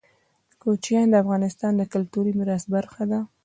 [0.61, 3.19] کوچیان د افغانستان د کلتوري میراث برخه ده.